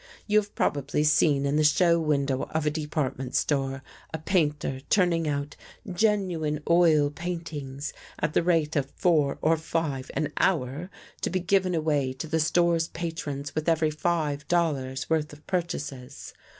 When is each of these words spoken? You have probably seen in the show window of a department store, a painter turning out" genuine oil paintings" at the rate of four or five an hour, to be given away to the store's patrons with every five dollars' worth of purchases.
You 0.25 0.39
have 0.39 0.55
probably 0.55 1.03
seen 1.03 1.45
in 1.45 1.57
the 1.57 1.63
show 1.63 1.99
window 1.99 2.45
of 2.55 2.65
a 2.65 2.71
department 2.71 3.35
store, 3.35 3.83
a 4.11 4.17
painter 4.17 4.79
turning 4.89 5.27
out" 5.27 5.55
genuine 5.93 6.59
oil 6.67 7.11
paintings" 7.11 7.93
at 8.19 8.33
the 8.33 8.41
rate 8.41 8.75
of 8.75 8.89
four 8.95 9.37
or 9.43 9.57
five 9.57 10.09
an 10.15 10.33
hour, 10.37 10.89
to 11.21 11.29
be 11.29 11.39
given 11.39 11.75
away 11.75 12.13
to 12.13 12.25
the 12.25 12.39
store's 12.39 12.87
patrons 12.87 13.53
with 13.53 13.69
every 13.69 13.91
five 13.91 14.47
dollars' 14.47 15.07
worth 15.07 15.31
of 15.33 15.45
purchases. 15.45 16.33